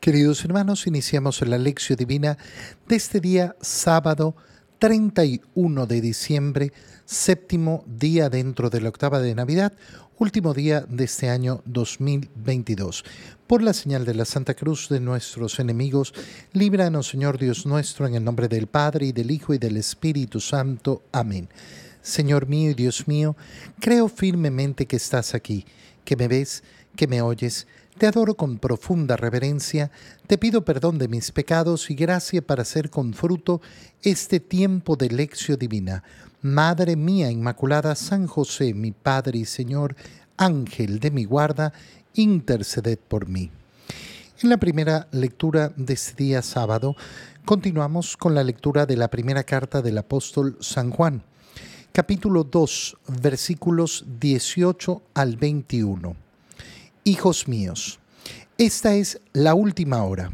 Queridos 0.00 0.44
hermanos, 0.44 0.86
iniciamos 0.86 1.40
la 1.42 1.58
lección 1.58 1.96
divina 1.96 2.38
de 2.86 2.94
este 2.94 3.18
día 3.18 3.56
sábado 3.60 4.36
31 4.78 5.86
de 5.86 6.00
diciembre, 6.00 6.72
séptimo 7.04 7.84
día 7.84 8.30
dentro 8.30 8.70
de 8.70 8.80
la 8.80 8.90
octava 8.90 9.18
de 9.18 9.34
Navidad, 9.34 9.72
último 10.16 10.54
día 10.54 10.82
de 10.88 11.02
este 11.02 11.28
año 11.28 11.62
2022. 11.64 13.04
Por 13.48 13.60
la 13.60 13.72
señal 13.72 14.04
de 14.04 14.14
la 14.14 14.24
Santa 14.24 14.54
Cruz 14.54 14.88
de 14.88 15.00
nuestros 15.00 15.58
enemigos, 15.58 16.14
líbranos 16.52 17.08
Señor 17.08 17.36
Dios 17.36 17.66
nuestro, 17.66 18.06
en 18.06 18.14
el 18.14 18.22
nombre 18.22 18.46
del 18.46 18.68
Padre 18.68 19.06
y 19.06 19.12
del 19.12 19.32
Hijo 19.32 19.52
y 19.52 19.58
del 19.58 19.76
Espíritu 19.76 20.38
Santo. 20.38 21.02
Amén. 21.10 21.48
Señor 22.02 22.46
mío 22.46 22.70
y 22.70 22.74
Dios 22.74 23.08
mío, 23.08 23.36
creo 23.80 24.08
firmemente 24.08 24.86
que 24.86 24.96
estás 24.96 25.34
aquí, 25.34 25.66
que 26.04 26.14
me 26.14 26.28
ves, 26.28 26.62
que 26.94 27.08
me 27.08 27.20
oyes 27.20 27.66
te 27.98 28.06
adoro 28.06 28.34
con 28.34 28.58
profunda 28.58 29.16
reverencia, 29.16 29.90
te 30.28 30.38
pido 30.38 30.64
perdón 30.64 30.98
de 30.98 31.08
mis 31.08 31.32
pecados 31.32 31.90
y 31.90 31.94
gracia 31.94 32.40
para 32.40 32.62
hacer 32.62 32.90
con 32.90 33.12
fruto 33.12 33.60
este 34.02 34.38
tiempo 34.38 34.94
de 34.94 35.10
lección 35.10 35.58
divina. 35.58 36.04
Madre 36.40 36.94
mía 36.94 37.28
Inmaculada, 37.30 37.96
San 37.96 38.28
José, 38.28 38.72
mi 38.72 38.92
Padre 38.92 39.40
y 39.40 39.44
Señor, 39.44 39.96
Ángel 40.36 41.00
de 41.00 41.10
mi 41.10 41.24
guarda, 41.24 41.72
interceded 42.14 43.00
por 43.00 43.28
mí. 43.28 43.50
En 44.42 44.48
la 44.48 44.58
primera 44.58 45.08
lectura 45.10 45.72
de 45.76 45.94
este 45.94 46.22
día 46.22 46.40
sábado, 46.42 46.94
continuamos 47.44 48.16
con 48.16 48.32
la 48.32 48.44
lectura 48.44 48.86
de 48.86 48.96
la 48.96 49.08
primera 49.08 49.42
carta 49.42 49.82
del 49.82 49.98
apóstol 49.98 50.56
San 50.60 50.90
Juan, 50.90 51.24
capítulo 51.90 52.44
2, 52.44 52.96
versículos 53.20 54.04
18 54.20 55.02
al 55.14 55.36
21. 55.36 56.27
Hijos 57.08 57.48
míos, 57.48 58.00
esta 58.58 58.94
es 58.94 59.18
la 59.32 59.54
última 59.54 60.04
hora. 60.04 60.30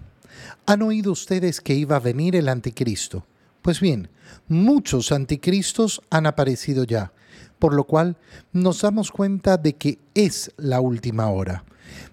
¿Han 0.66 0.82
oído 0.82 1.12
ustedes 1.12 1.60
que 1.60 1.72
iba 1.72 1.94
a 1.94 2.00
venir 2.00 2.34
el 2.34 2.48
anticristo? 2.48 3.24
Pues 3.62 3.78
bien, 3.78 4.08
muchos 4.48 5.12
anticristos 5.12 6.02
han 6.10 6.26
aparecido 6.26 6.82
ya, 6.82 7.12
por 7.60 7.74
lo 7.74 7.84
cual 7.84 8.16
nos 8.52 8.80
damos 8.80 9.12
cuenta 9.12 9.56
de 9.56 9.76
que 9.76 10.00
es 10.14 10.50
la 10.56 10.80
última 10.80 11.30
hora. 11.30 11.64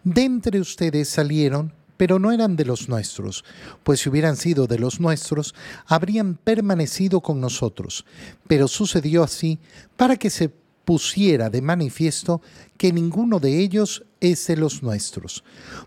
De 0.03 0.25
entre 0.25 0.59
ustedes 0.59 1.09
salieron, 1.09 1.73
pero 1.97 2.19
no 2.19 2.31
eran 2.31 2.55
de 2.55 2.66
los 2.66 2.88
nuestros, 2.88 3.44
pues 3.81 4.02
si 4.02 4.09
hubieran 4.09 4.38
sido 4.38 4.67
de 4.67 4.78
los 4.78 5.00
nuestros, 5.00 5.55
habrían 5.88 6.35
permanecido 6.35 7.22
con 7.22 7.41
nosotros. 7.41 8.05
Pero 8.45 8.67
sucedió 8.67 9.23
así 9.23 9.57
para 9.97 10.17
que 10.17 10.30
se 10.30 10.50
pusiera 10.85 11.50
de 11.50 11.63
manifiesto 11.63 12.41
que 12.78 12.94
ninguno 12.94 13.39
de 13.39 13.57
ellos 13.57 14.05
es 14.22 14.47
de 14.47 14.55
los 14.55 14.81
nuestros. 14.81 15.44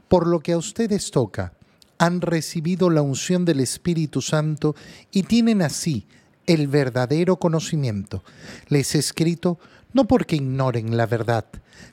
Por 0.09 0.27
lo 0.27 0.41
que 0.41 0.53
a 0.53 0.59
ustedes 0.59 1.11
toca, 1.11 1.55
han 1.97 2.21
recibido 2.21 2.91
la 2.91 3.03
unción 3.03 3.45
del 3.45 3.61
Espíritu 3.61 4.21
Santo 4.21 4.75
y 5.11 5.23
tienen 5.23 5.63
así 5.63 6.07
el 6.47 6.69
verdadero 6.69 7.37
conocimiento. 7.37 8.23
Les 8.69 8.95
he 8.95 8.99
escrito 8.99 9.59
no 9.93 10.07
porque 10.07 10.37
ignoren 10.37 10.97
la 10.97 11.07
verdad, 11.07 11.47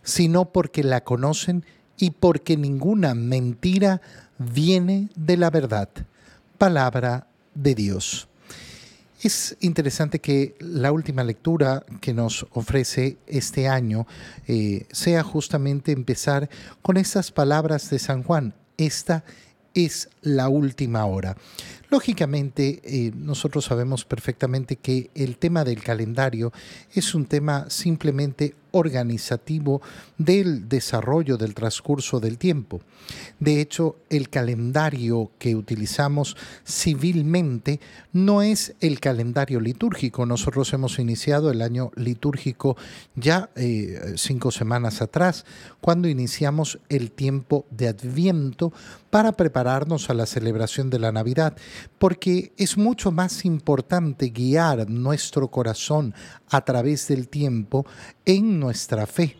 sino 0.04 0.52
porque 0.52 0.84
la 0.84 1.04
conocen 1.04 1.64
y 1.98 2.12
porque 2.12 2.58
ninguna 2.58 3.14
mentira 3.14 4.02
viene 4.40 5.10
de 5.16 5.38
la 5.38 5.52
verdad. 5.52 5.90
Palabra 6.58 7.28
de 7.54 7.76
Dios. 7.76 8.28
Es 9.22 9.56
interesante 9.60 10.18
que 10.20 10.56
la 10.60 10.92
última 10.92 11.24
lectura 11.24 11.86
que 12.02 12.12
nos 12.12 12.48
ofrece 12.54 13.18
este 13.28 13.68
año 13.68 14.08
eh, 14.48 14.88
sea 14.92 15.22
justamente 15.22 15.92
empezar 15.92 16.50
con 16.82 16.98
estas 16.98 17.32
palabras 17.32 17.92
de 17.92 18.00
San 18.00 18.24
Juan. 18.24 18.56
Esta 18.78 19.24
es 19.76 20.10
la 20.22 20.50
última 20.50 21.06
hora. 21.06 21.38
Lógicamente, 21.92 22.82
eh, 22.84 23.12
nosotros 23.16 23.66
sabemos 23.66 24.06
perfectamente 24.06 24.78
que 24.78 25.12
el 25.14 25.38
tema 25.38 25.64
del 25.64 25.84
calendario 25.84 26.52
es 26.92 27.14
un 27.14 27.26
tema 27.26 27.70
simplemente 27.70 28.56
organizativo 28.72 29.82
del 30.18 30.68
desarrollo 30.68 31.38
del 31.38 31.54
transcurso 31.54 32.20
del 32.20 32.38
tiempo. 32.38 32.82
De 33.40 33.62
hecho, 33.62 33.98
el 34.10 34.30
calendario 34.30 35.32
que 35.38 35.56
utilizamos 35.56 36.38
civilmente 36.66 37.80
no 38.14 38.42
es 38.42 38.76
el 38.80 39.00
calendario 39.00 39.60
litúrgico. 39.60 40.26
Nosotros 40.26 40.72
hemos 40.74 41.00
iniciado 41.00 41.52
el 41.52 41.62
año 41.62 41.92
litúrgico 41.96 42.78
ya 43.16 43.50
eh, 43.56 44.14
cinco 44.16 44.52
semanas 44.52 45.02
atrás, 45.02 45.46
cuando 45.82 46.08
iniciamos 46.08 46.80
el 46.90 47.12
tiempo 47.12 47.66
de 47.72 47.88
Adviento 47.88 48.72
para 49.10 49.34
prepararnos 49.34 50.10
a 50.10 50.14
la 50.14 50.26
celebración 50.26 50.90
de 50.90 51.00
la 51.00 51.12
Navidad 51.12 51.56
porque 51.98 52.52
es 52.58 52.78
mucho 52.78 53.12
más 53.12 53.46
importante 53.46 54.30
guiar 54.30 54.90
nuestro 54.90 55.50
corazón 55.50 56.14
a 56.52 56.62
través 56.62 57.08
del 57.08 57.28
tiempo 57.28 57.86
en 58.26 58.60
nuestra 58.60 59.08
fe. 59.08 59.38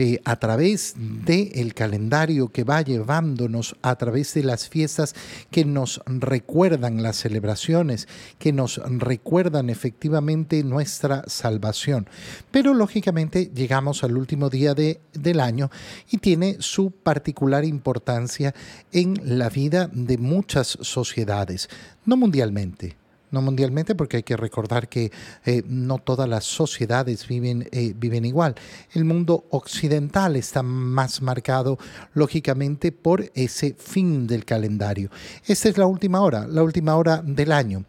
Eh, 0.00 0.20
a 0.24 0.36
través 0.36 0.94
del 0.96 1.74
calendario 1.74 2.50
que 2.50 2.62
va 2.62 2.82
llevándonos, 2.82 3.74
a 3.82 3.96
través 3.96 4.32
de 4.34 4.44
las 4.44 4.68
fiestas 4.68 5.12
que 5.50 5.64
nos 5.64 6.00
recuerdan 6.06 7.02
las 7.02 7.16
celebraciones, 7.16 8.06
que 8.38 8.52
nos 8.52 8.80
recuerdan 8.86 9.70
efectivamente 9.70 10.62
nuestra 10.62 11.24
salvación. 11.26 12.08
Pero 12.52 12.74
lógicamente 12.74 13.50
llegamos 13.52 14.04
al 14.04 14.16
último 14.16 14.50
día 14.50 14.72
de, 14.72 15.00
del 15.14 15.40
año 15.40 15.68
y 16.08 16.18
tiene 16.18 16.58
su 16.60 16.92
particular 16.92 17.64
importancia 17.64 18.54
en 18.92 19.20
la 19.24 19.48
vida 19.48 19.90
de 19.92 20.16
muchas 20.16 20.78
sociedades, 20.80 21.68
no 22.06 22.16
mundialmente 22.16 22.96
no 23.30 23.42
mundialmente, 23.42 23.94
porque 23.94 24.18
hay 24.18 24.22
que 24.22 24.36
recordar 24.36 24.88
que 24.88 25.10
eh, 25.44 25.62
no 25.66 25.98
todas 25.98 26.28
las 26.28 26.44
sociedades 26.44 27.26
viven, 27.26 27.68
eh, 27.72 27.94
viven 27.96 28.24
igual. 28.24 28.54
El 28.92 29.04
mundo 29.04 29.44
occidental 29.50 30.36
está 30.36 30.62
más 30.62 31.22
marcado, 31.22 31.78
lógicamente, 32.14 32.92
por 32.92 33.30
ese 33.34 33.74
fin 33.78 34.26
del 34.26 34.44
calendario. 34.44 35.10
Esta 35.46 35.68
es 35.68 35.78
la 35.78 35.86
última 35.86 36.20
hora, 36.20 36.46
la 36.46 36.62
última 36.62 36.96
hora 36.96 37.22
del 37.24 37.52
año. 37.52 37.84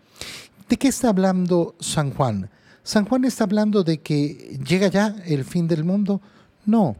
¿De 0.67 0.77
qué 0.77 0.89
está 0.89 1.09
hablando 1.09 1.75
San 1.79 2.11
Juan? 2.11 2.49
¿San 2.83 3.05
Juan 3.05 3.25
está 3.25 3.43
hablando 3.43 3.83
de 3.83 3.99
que 3.99 4.59
llega 4.65 4.87
ya 4.87 5.15
el 5.25 5.43
fin 5.45 5.67
del 5.67 5.83
mundo? 5.83 6.21
No. 6.65 6.95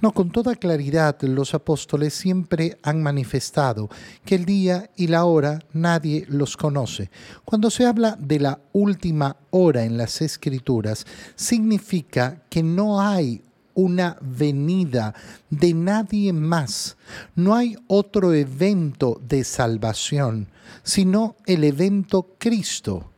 No, 0.00 0.12
con 0.12 0.30
toda 0.30 0.56
claridad 0.56 1.20
los 1.22 1.54
apóstoles 1.54 2.14
siempre 2.14 2.78
han 2.82 3.02
manifestado 3.02 3.88
que 4.24 4.34
el 4.34 4.44
día 4.44 4.90
y 4.96 5.06
la 5.06 5.24
hora 5.24 5.60
nadie 5.72 6.24
los 6.28 6.56
conoce. 6.56 7.10
Cuando 7.44 7.70
se 7.70 7.86
habla 7.86 8.16
de 8.18 8.40
la 8.40 8.60
última 8.72 9.36
hora 9.50 9.84
en 9.84 9.96
las 9.96 10.20
escrituras, 10.20 11.06
significa 11.36 12.42
que 12.48 12.62
no 12.62 13.00
hay 13.00 13.42
una 13.74 14.18
venida 14.20 15.14
de 15.50 15.72
nadie 15.72 16.32
más. 16.32 16.96
No 17.34 17.54
hay 17.54 17.76
otro 17.86 18.34
evento 18.34 19.20
de 19.26 19.44
salvación, 19.44 20.48
sino 20.82 21.36
el 21.46 21.64
evento 21.64 22.34
Cristo. 22.38 23.10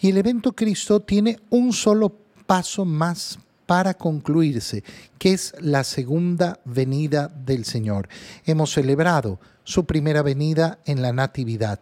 Y 0.00 0.10
el 0.10 0.18
evento 0.18 0.52
Cristo 0.52 1.00
tiene 1.00 1.38
un 1.50 1.72
solo 1.72 2.12
paso 2.46 2.84
más 2.84 3.38
para 3.66 3.94
concluirse, 3.94 4.82
que 5.18 5.32
es 5.32 5.54
la 5.60 5.84
segunda 5.84 6.60
venida 6.64 7.28
del 7.28 7.64
Señor. 7.64 8.08
Hemos 8.44 8.72
celebrado 8.72 9.40
su 9.64 9.84
primera 9.84 10.22
venida 10.22 10.78
en 10.86 11.02
la 11.02 11.12
Natividad 11.12 11.80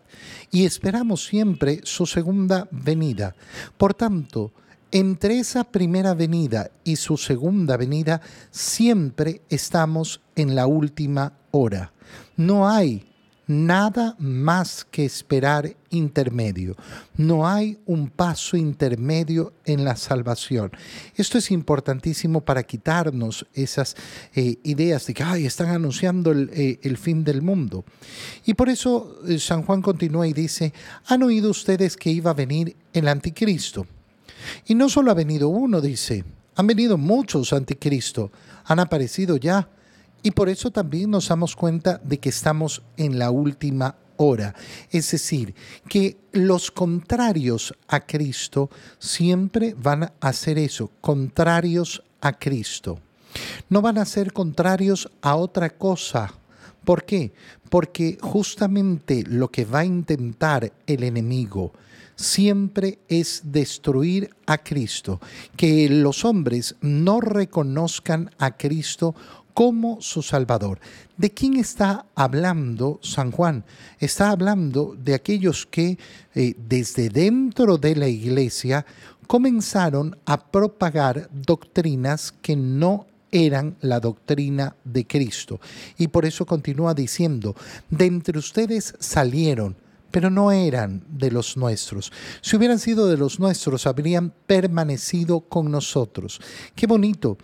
y 0.51 0.65
esperamos 0.65 1.25
siempre 1.25 1.81
su 1.85 2.07
segunda 2.07 2.67
venida. 2.71 3.37
Por 3.77 3.95
tanto, 3.95 4.53
entre 4.91 5.39
esa 5.39 5.65
primera 5.65 6.15
venida 6.15 6.71
y 6.85 6.97
su 6.97 7.17
segunda 7.17 7.77
venida 7.77 8.21
siempre 8.51 9.43
estamos 9.51 10.21
en 10.37 10.55
la 10.55 10.67
última 10.67 11.35
hora. 11.51 11.93
No 12.37 12.69
hay 12.69 13.14
nada 13.47 14.17
más 14.19 14.87
que 14.91 15.05
esperar 15.05 15.77
intermedio. 15.91 16.77
No 17.17 17.47
hay 17.47 17.79
un 17.87 18.09
paso 18.09 18.57
intermedio 18.57 19.53
en 19.65 19.85
la 19.85 19.97
salvación. 19.97 20.73
Esto 21.15 21.39
es 21.39 21.51
importantísimo 21.51 22.41
para 22.41 22.63
quitarnos 22.63 23.47
esas 23.55 23.97
eh, 24.35 24.57
ideas 24.63 25.07
de 25.07 25.15
que 25.15 25.23
Ay, 25.23 25.47
están 25.47 25.69
anunciando 25.69 26.33
el, 26.33 26.51
eh, 26.53 26.97
fin 26.97 27.25
del 27.25 27.43
mundo. 27.43 27.85
Y 28.45 28.55
por 28.55 28.69
eso 28.69 29.21
eh, 29.27 29.39
San 29.39 29.63
Juan 29.63 29.83
continúa 29.83 30.27
y 30.27 30.33
dice, 30.33 30.73
han 31.07 31.23
oído 31.23 31.51
ustedes 31.51 31.97
que 31.97 32.11
iba 32.11 32.31
a 32.31 32.35
venir 32.35 32.77
el 32.93 33.09
anticristo. 33.09 33.87
Y 34.67 34.75
no 34.75 34.89
solo 34.89 35.11
ha 35.11 35.15
venido 35.15 35.49
uno, 35.49 35.81
dice, 35.81 36.25
han 36.57 36.67
venido 36.67 36.99
muchos 36.99 37.53
anticristo, 37.53 38.31
han 38.65 38.81
aparecido 38.81 39.37
ya 39.37 39.69
y 40.25 40.33
por 40.33 40.49
eso 40.49 40.73
también 40.73 41.13
nos 41.13 41.29
damos 41.29 41.55
cuenta 41.55 42.01
de 42.03 42.19
que 42.19 42.31
estamos 42.31 42.83
en 42.97 43.21
la 43.21 43.31
última 43.31 43.95
hora. 44.17 44.57
Es 44.91 45.13
decir, 45.13 45.55
que 45.89 46.17
los 46.33 46.73
contrarios 46.73 47.73
a 47.87 48.01
Cristo 48.01 48.71
siempre 48.99 49.77
van 49.81 50.03
a 50.03 50.13
hacer 50.21 50.59
eso, 50.59 50.91
contrarios 51.01 52.03
a 52.21 52.33
Cristo. 52.33 52.99
No 53.69 53.83
van 53.83 53.99
a 53.99 54.05
ser 54.05 54.33
contrarios 54.33 55.09
a 55.23 55.37
otra 55.37 55.71
cosa 55.71 56.35
¿Por 56.85 57.05
qué? 57.05 57.33
Porque 57.71 58.19
justamente 58.21 59.25
lo 59.27 59.49
que 59.49 59.65
va 59.65 59.81
a 59.81 59.85
intentar 59.85 60.73
el 60.87 61.03
enemigo 61.03 61.73
siempre 62.15 62.99
es 63.09 63.41
destruir 63.45 64.31
a 64.47 64.59
Cristo, 64.59 65.21
que 65.57 65.89
los 65.89 66.25
hombres 66.25 66.77
no 66.81 67.21
reconozcan 67.21 68.31
a 68.39 68.57
Cristo 68.57 69.15
como 69.55 70.03
su 70.03 70.23
Salvador. 70.23 70.81
¿De 71.17 71.31
quién 71.31 71.57
está 71.57 72.07
hablando 72.15 72.99
San 73.03 73.31
Juan? 73.31 73.65
Está 74.01 74.31
hablando 74.31 74.97
de 74.99 75.15
aquellos 75.15 75.65
que 75.65 75.97
eh, 76.35 76.55
desde 76.59 77.09
dentro 77.09 77.79
de 77.79 77.95
la 77.97 78.09
iglesia 78.09 78.85
comenzaron 79.27 80.19
a 80.27 80.51
propagar 80.51 81.31
doctrinas 81.33 82.33
que 82.43 82.57
no 82.57 83.07
eran 83.31 83.77
la 83.81 84.01
doctrina 84.01 84.77
de 84.85 85.07
Cristo. 85.07 85.61
Y 85.99 86.09
por 86.09 86.25
eso 86.25 86.45
continúa 86.45 86.95
diciendo, 86.95 87.55
de 87.91 88.07
entre 88.07 88.39
ustedes 88.39 88.95
salieron 88.99 89.77
pero 90.15 90.31
no 90.31 90.53
eran 90.53 91.03
de 91.09 91.33
los 91.33 91.57
nuestros. 91.57 92.13
Si 92.41 92.55
hubieran 92.55 92.79
sido 92.79 93.09
de 93.09 93.17
los 93.17 93.41
nuestros, 93.41 93.85
habrían 93.85 94.33
permanecido 94.47 95.41
con 95.41 95.73
nosotros. 95.73 96.41
Qué 96.77 96.87
bonito. 96.87 97.37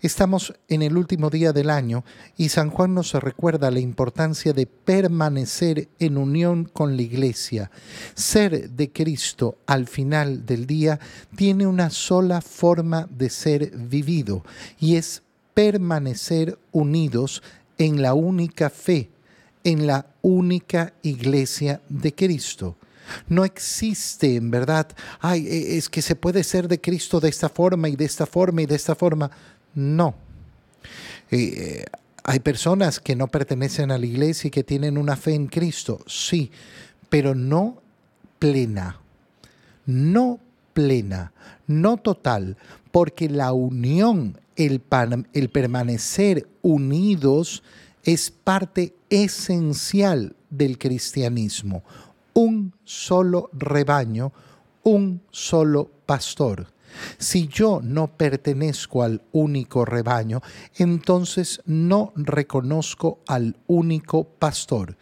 Estamos 0.00 0.52
en 0.66 0.82
el 0.82 0.96
último 0.96 1.30
día 1.30 1.52
del 1.52 1.70
año 1.70 2.04
y 2.36 2.48
San 2.48 2.70
Juan 2.70 2.94
nos 2.94 3.12
recuerda 3.14 3.70
la 3.70 3.78
importancia 3.78 4.52
de 4.52 4.66
permanecer 4.66 5.86
en 6.00 6.18
unión 6.18 6.64
con 6.64 6.96
la 6.96 7.02
iglesia. 7.02 7.70
Ser 8.16 8.70
de 8.70 8.90
Cristo 8.90 9.58
al 9.64 9.86
final 9.86 10.44
del 10.46 10.66
día 10.66 10.98
tiene 11.36 11.64
una 11.68 11.90
sola 11.90 12.40
forma 12.40 13.06
de 13.08 13.30
ser 13.30 13.70
vivido 13.70 14.42
y 14.80 14.96
es 14.96 15.22
permanecer 15.54 16.58
unidos 16.72 17.44
en 17.78 18.02
la 18.02 18.14
única 18.14 18.68
fe 18.68 19.10
en 19.66 19.84
la 19.88 20.06
única 20.22 20.94
iglesia 21.02 21.80
de 21.88 22.14
Cristo. 22.14 22.76
No 23.28 23.44
existe 23.44 24.36
en 24.36 24.48
verdad, 24.48 24.86
ay, 25.18 25.44
e, 25.48 25.76
es 25.76 25.88
que 25.88 26.02
se 26.02 26.14
puede 26.14 26.44
ser 26.44 26.68
de 26.68 26.80
Cristo 26.80 27.18
de 27.18 27.28
esta 27.28 27.48
forma 27.48 27.88
y 27.88 27.96
de 27.96 28.04
esta 28.04 28.26
forma 28.26 28.62
y 28.62 28.66
de 28.66 28.76
esta 28.76 28.94
forma. 28.94 29.28
No. 29.74 30.14
Eh, 31.32 31.84
hay 32.22 32.38
personas 32.38 33.00
que 33.00 33.16
no 33.16 33.26
pertenecen 33.26 33.90
a 33.90 33.98
la 33.98 34.06
iglesia 34.06 34.46
y 34.48 34.50
que 34.52 34.62
tienen 34.62 34.96
una 34.98 35.16
fe 35.16 35.34
en 35.34 35.48
Cristo, 35.48 35.98
sí, 36.06 36.52
pero 37.08 37.34
no 37.34 37.82
plena. 38.38 39.00
No 39.84 40.38
plena, 40.74 41.32
no 41.66 41.96
total, 41.96 42.56
porque 42.92 43.28
la 43.28 43.52
unión, 43.52 44.38
el, 44.54 44.80
el 45.32 45.48
permanecer 45.48 46.46
unidos, 46.62 47.64
es 48.06 48.30
parte 48.30 48.94
esencial 49.10 50.36
del 50.48 50.78
cristianismo. 50.78 51.82
Un 52.34 52.72
solo 52.84 53.50
rebaño, 53.52 54.32
un 54.84 55.20
solo 55.30 55.90
pastor. 56.06 56.68
Si 57.18 57.48
yo 57.48 57.80
no 57.82 58.06
pertenezco 58.16 59.02
al 59.02 59.22
único 59.32 59.84
rebaño, 59.84 60.40
entonces 60.76 61.60
no 61.66 62.12
reconozco 62.14 63.18
al 63.26 63.56
único 63.66 64.24
pastor. 64.24 64.96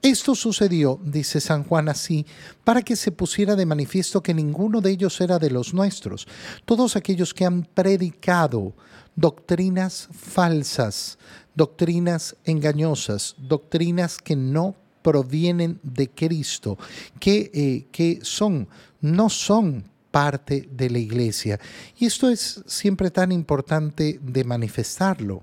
Esto 0.00 0.34
sucedió, 0.34 0.98
dice 1.04 1.40
San 1.40 1.62
Juan 1.64 1.88
así, 1.88 2.24
para 2.64 2.82
que 2.82 2.96
se 2.96 3.12
pusiera 3.12 3.54
de 3.54 3.66
manifiesto 3.66 4.22
que 4.22 4.34
ninguno 4.34 4.80
de 4.80 4.92
ellos 4.92 5.20
era 5.20 5.38
de 5.38 5.50
los 5.50 5.74
nuestros. 5.74 6.26
Todos 6.64 6.96
aquellos 6.96 7.34
que 7.34 7.44
han 7.44 7.64
predicado 7.64 8.72
doctrinas 9.14 10.08
falsas, 10.12 11.18
doctrinas 11.56 12.36
engañosas, 12.44 13.34
doctrinas 13.38 14.18
que 14.18 14.36
no 14.36 14.76
provienen 15.02 15.80
de 15.82 16.10
Cristo, 16.10 16.78
que, 17.18 17.50
eh, 17.54 17.86
que 17.90 18.20
son, 18.22 18.68
no 19.00 19.28
son 19.28 19.84
parte 20.10 20.68
de 20.70 20.90
la 20.90 20.98
iglesia. 20.98 21.58
Y 21.98 22.06
esto 22.06 22.28
es 22.28 22.62
siempre 22.66 23.10
tan 23.10 23.32
importante 23.32 24.18
de 24.22 24.44
manifestarlo. 24.44 25.42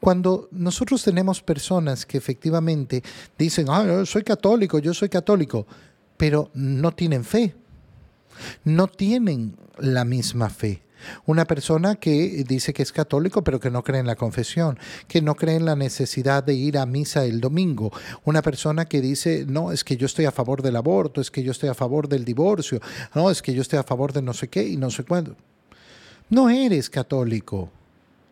Cuando 0.00 0.48
nosotros 0.50 1.02
tenemos 1.04 1.40
personas 1.40 2.04
que 2.04 2.18
efectivamente 2.18 3.02
dicen, 3.38 3.66
ah, 3.68 3.84
yo 3.86 4.06
soy 4.06 4.22
católico, 4.24 4.78
yo 4.78 4.92
soy 4.92 5.08
católico, 5.08 5.66
pero 6.16 6.50
no 6.54 6.92
tienen 6.92 7.24
fe, 7.24 7.54
no 8.64 8.88
tienen 8.88 9.56
la 9.78 10.04
misma 10.04 10.50
fe. 10.50 10.82
Una 11.26 11.44
persona 11.44 11.96
que 11.96 12.44
dice 12.46 12.72
que 12.72 12.82
es 12.82 12.92
católico 12.92 13.42
pero 13.42 13.60
que 13.60 13.70
no 13.70 13.82
cree 13.82 14.00
en 14.00 14.06
la 14.06 14.16
confesión, 14.16 14.78
que 15.08 15.22
no 15.22 15.34
cree 15.34 15.56
en 15.56 15.64
la 15.64 15.76
necesidad 15.76 16.44
de 16.44 16.54
ir 16.54 16.78
a 16.78 16.86
misa 16.86 17.24
el 17.24 17.40
domingo. 17.40 17.92
Una 18.24 18.42
persona 18.42 18.86
que 18.86 19.00
dice, 19.00 19.44
no, 19.48 19.72
es 19.72 19.84
que 19.84 19.96
yo 19.96 20.06
estoy 20.06 20.24
a 20.24 20.32
favor 20.32 20.62
del 20.62 20.76
aborto, 20.76 21.20
es 21.20 21.30
que 21.30 21.42
yo 21.42 21.52
estoy 21.52 21.68
a 21.68 21.74
favor 21.74 22.08
del 22.08 22.24
divorcio, 22.24 22.80
no, 23.14 23.30
es 23.30 23.42
que 23.42 23.54
yo 23.54 23.62
estoy 23.62 23.78
a 23.78 23.84
favor 23.84 24.12
de 24.12 24.22
no 24.22 24.32
sé 24.32 24.48
qué 24.48 24.66
y 24.66 24.76
no 24.76 24.90
sé 24.90 25.04
cuándo. 25.04 25.36
No 26.28 26.48
eres 26.48 26.88
católico, 26.88 27.70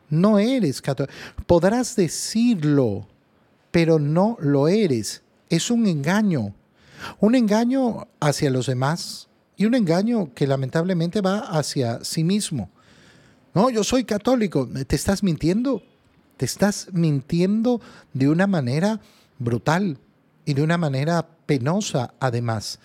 no 0.08 0.38
eres 0.38 0.80
católico. 0.80 1.14
Podrás 1.46 1.96
decirlo, 1.96 3.06
pero 3.70 3.98
no 3.98 4.36
lo 4.40 4.68
eres. 4.68 5.22
Es 5.48 5.70
un 5.70 5.86
engaño. 5.86 6.54
Un 7.18 7.34
engaño 7.34 8.08
hacia 8.20 8.50
los 8.50 8.66
demás, 8.66 9.28
y 9.60 9.66
un 9.66 9.74
engaño 9.74 10.32
que 10.34 10.46
lamentablemente 10.46 11.20
va 11.20 11.40
hacia 11.40 12.02
sí 12.02 12.24
mismo. 12.24 12.70
No, 13.52 13.68
yo 13.68 13.84
soy 13.84 14.04
católico. 14.04 14.66
¿Te 14.86 14.96
estás 14.96 15.22
mintiendo? 15.22 15.82
Te 16.38 16.46
estás 16.46 16.88
mintiendo 16.92 17.82
de 18.14 18.30
una 18.30 18.46
manera 18.46 19.00
brutal 19.38 19.98
y 20.46 20.54
de 20.54 20.62
una 20.62 20.78
manera 20.78 21.28
penosa 21.44 22.14
además. 22.20 22.78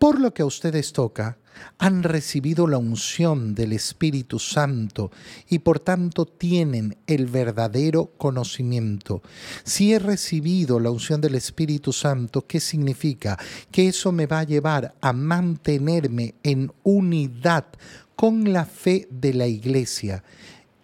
Por 0.00 0.18
lo 0.18 0.34
que 0.34 0.42
a 0.42 0.46
ustedes 0.46 0.92
toca, 0.92 1.38
han 1.78 2.02
recibido 2.02 2.66
la 2.66 2.78
unción 2.78 3.54
del 3.54 3.72
Espíritu 3.72 4.38
Santo 4.38 5.10
y 5.48 5.60
por 5.60 5.80
tanto 5.80 6.26
tienen 6.26 6.96
el 7.06 7.26
verdadero 7.26 8.12
conocimiento. 8.16 9.22
Si 9.64 9.92
he 9.92 9.98
recibido 9.98 10.80
la 10.80 10.90
unción 10.90 11.20
del 11.20 11.34
Espíritu 11.34 11.92
Santo, 11.92 12.46
¿qué 12.46 12.60
significa? 12.60 13.38
Que 13.70 13.88
eso 13.88 14.12
me 14.12 14.26
va 14.26 14.40
a 14.40 14.44
llevar 14.44 14.94
a 15.00 15.12
mantenerme 15.12 16.34
en 16.42 16.72
unidad 16.82 17.66
con 18.16 18.52
la 18.52 18.64
fe 18.64 19.06
de 19.10 19.32
la 19.32 19.46
iglesia. 19.46 20.24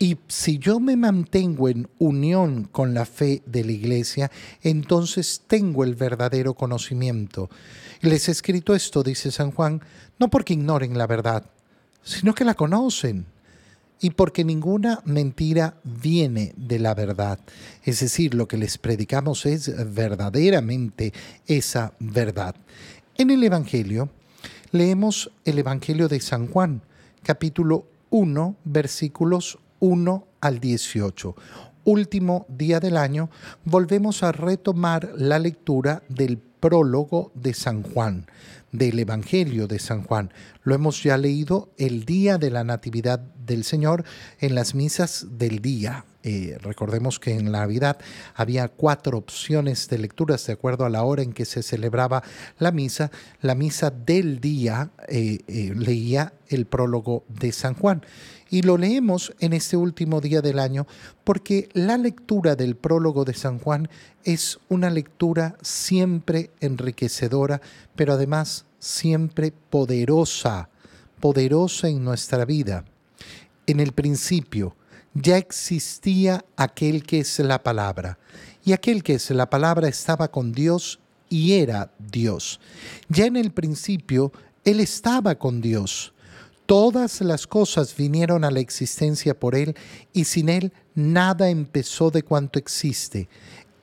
Y 0.04 0.18
si 0.28 0.58
yo 0.58 0.80
me 0.80 0.98
mantengo 0.98 1.66
en 1.70 1.88
unión 1.98 2.64
con 2.64 2.92
la 2.92 3.06
fe 3.06 3.42
de 3.46 3.64
la 3.64 3.72
iglesia, 3.72 4.30
entonces 4.60 5.40
tengo 5.46 5.82
el 5.82 5.94
verdadero 5.94 6.52
conocimiento. 6.52 7.48
Les 8.02 8.28
he 8.28 8.32
escrito 8.32 8.74
esto, 8.74 9.02
dice 9.02 9.30
San 9.30 9.50
Juan, 9.50 9.80
no 10.18 10.28
porque 10.28 10.52
ignoren 10.52 10.98
la 10.98 11.06
verdad, 11.06 11.46
sino 12.02 12.34
que 12.34 12.44
la 12.44 12.52
conocen 12.52 13.24
y 13.98 14.10
porque 14.10 14.44
ninguna 14.44 15.00
mentira 15.06 15.76
viene 15.84 16.52
de 16.58 16.80
la 16.80 16.92
verdad. 16.92 17.38
Es 17.82 18.00
decir, 18.00 18.34
lo 18.34 18.46
que 18.46 18.58
les 18.58 18.76
predicamos 18.76 19.46
es 19.46 19.72
verdaderamente 19.94 21.14
esa 21.46 21.94
verdad. 21.98 22.54
En 23.16 23.30
el 23.30 23.42
Evangelio 23.42 24.10
leemos 24.70 25.30
el 25.46 25.60
Evangelio 25.60 26.08
de 26.08 26.20
San 26.20 26.48
Juan, 26.48 26.82
capítulo 27.22 27.86
1, 28.10 28.56
versículos 28.64 29.58
1 29.84 30.26
al 30.40 30.60
18. 30.60 31.36
Último 31.84 32.46
día 32.48 32.80
del 32.80 32.96
año, 32.96 33.28
volvemos 33.66 34.22
a 34.22 34.32
retomar 34.32 35.12
la 35.14 35.38
lectura 35.38 36.02
del 36.08 36.38
prólogo 36.38 37.30
de 37.34 37.52
San 37.52 37.82
Juan, 37.82 38.26
del 38.72 38.98
Evangelio 38.98 39.66
de 39.66 39.78
San 39.78 40.02
Juan. 40.02 40.32
Lo 40.62 40.74
hemos 40.74 41.02
ya 41.02 41.18
leído 41.18 41.68
el 41.76 42.06
día 42.06 42.38
de 42.38 42.50
la 42.50 42.64
Natividad 42.64 43.18
del 43.18 43.62
Señor 43.62 44.04
en 44.40 44.54
las 44.54 44.74
misas 44.74 45.26
del 45.32 45.58
día. 45.58 46.06
Eh, 46.26 46.56
recordemos 46.62 47.20
que 47.20 47.34
en 47.34 47.52
la 47.52 47.60
Navidad 47.60 47.98
había 48.34 48.68
cuatro 48.68 49.18
opciones 49.18 49.88
de 49.88 49.98
lecturas 49.98 50.46
de 50.46 50.54
acuerdo 50.54 50.86
a 50.86 50.90
la 50.90 51.02
hora 51.02 51.22
en 51.22 51.34
que 51.34 51.44
se 51.44 51.62
celebraba 51.62 52.22
la 52.58 52.72
misa. 52.72 53.10
La 53.42 53.54
misa 53.54 53.90
del 53.90 54.40
día 54.40 54.90
eh, 55.06 55.40
eh, 55.46 55.74
leía 55.76 56.32
el 56.48 56.64
prólogo 56.64 57.24
de 57.28 57.52
San 57.52 57.74
Juan. 57.74 58.02
Y 58.48 58.62
lo 58.62 58.78
leemos 58.78 59.34
en 59.38 59.52
este 59.52 59.76
último 59.76 60.22
día 60.22 60.40
del 60.40 60.58
año 60.58 60.86
porque 61.24 61.68
la 61.74 61.98
lectura 61.98 62.56
del 62.56 62.74
prólogo 62.74 63.26
de 63.26 63.34
San 63.34 63.58
Juan 63.58 63.90
es 64.24 64.58
una 64.70 64.88
lectura 64.88 65.58
siempre 65.60 66.50
enriquecedora, 66.60 67.60
pero 67.96 68.14
además 68.14 68.64
siempre 68.78 69.52
poderosa, 69.68 70.70
poderosa 71.20 71.88
en 71.88 72.02
nuestra 72.02 72.46
vida. 72.46 72.84
En 73.66 73.80
el 73.80 73.92
principio 73.92 74.76
ya 75.14 75.38
existía 75.38 76.44
aquel 76.56 77.04
que 77.04 77.20
es 77.20 77.38
la 77.38 77.62
palabra, 77.62 78.18
y 78.64 78.72
aquel 78.72 79.02
que 79.02 79.14
es 79.14 79.30
la 79.30 79.48
palabra 79.48 79.88
estaba 79.88 80.28
con 80.28 80.52
Dios 80.52 81.00
y 81.28 81.52
era 81.54 81.92
Dios. 81.98 82.60
Ya 83.08 83.26
en 83.26 83.36
el 83.36 83.52
principio 83.52 84.32
Él 84.64 84.80
estaba 84.80 85.36
con 85.36 85.60
Dios. 85.60 86.12
Todas 86.66 87.20
las 87.20 87.46
cosas 87.46 87.94
vinieron 87.94 88.44
a 88.44 88.50
la 88.50 88.60
existencia 88.60 89.38
por 89.38 89.54
Él 89.54 89.76
y 90.12 90.24
sin 90.24 90.48
Él 90.48 90.72
nada 90.94 91.50
empezó 91.50 92.10
de 92.10 92.22
cuanto 92.22 92.58
existe. 92.58 93.28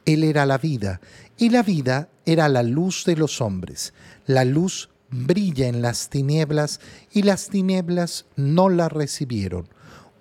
Él 0.05 0.23
era 0.23 0.45
la 0.45 0.57
vida, 0.57 0.99
y 1.37 1.49
la 1.49 1.61
vida 1.61 2.09
era 2.25 2.49
la 2.49 2.63
luz 2.63 3.05
de 3.05 3.15
los 3.15 3.39
hombres. 3.39 3.93
La 4.25 4.45
luz 4.45 4.89
brilla 5.11 5.67
en 5.67 5.81
las 5.81 6.09
tinieblas, 6.09 6.79
y 7.11 7.21
las 7.21 7.49
tinieblas 7.49 8.25
no 8.35 8.69
la 8.69 8.89
recibieron. 8.89 9.67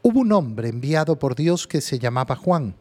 Hubo 0.02 0.20
un 0.20 0.32
hombre 0.32 0.70
enviado 0.70 1.18
por 1.18 1.34
Dios 1.34 1.66
que 1.66 1.82
se 1.82 1.98
llamaba 1.98 2.34
Juan. 2.34 2.74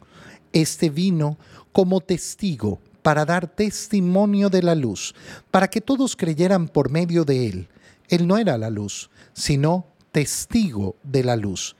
Este 0.52 0.88
vino 0.88 1.36
como 1.72 2.00
testigo 2.00 2.80
para 3.02 3.24
dar 3.26 3.46
testimonio 3.46 4.48
de 4.48 4.62
la 4.62 4.74
luz, 4.74 5.14
para 5.50 5.68
que 5.68 5.80
todos 5.80 6.16
creyeran 6.16 6.68
por 6.68 6.90
medio 6.90 7.24
de 7.24 7.46
él. 7.46 7.68
Él 8.08 8.26
no 8.26 8.38
era 8.38 8.56
la 8.56 8.70
luz, 8.70 9.10
sino 9.34 9.86
testigo 10.12 10.96
de 11.02 11.24
la 11.24 11.36
luz. 11.36 11.76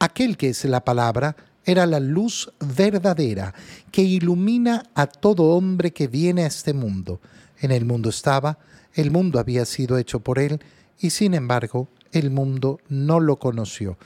Aquel 0.00 0.36
que 0.36 0.48
es 0.48 0.64
la 0.64 0.84
palabra 0.84 1.36
era 1.64 1.86
la 1.86 2.00
luz 2.00 2.50
verdadera 2.58 3.54
que 3.92 4.02
ilumina 4.02 4.90
a 4.94 5.06
todo 5.06 5.44
hombre 5.54 5.92
que 5.92 6.08
viene 6.08 6.42
a 6.42 6.48
este 6.48 6.72
mundo. 6.72 7.20
En 7.60 7.70
el 7.70 7.84
mundo 7.84 8.08
estaba, 8.08 8.58
el 8.94 9.10
mundo 9.10 9.38
había 9.38 9.64
sido 9.64 9.98
hecho 9.98 10.20
por 10.20 10.38
él, 10.38 10.60
y 10.98 11.10
sin 11.10 11.34
embargo 11.34 11.88
el 12.12 12.30
mundo 12.30 12.80
no 12.88 13.20
lo 13.20 13.36
conoció. 13.36 13.98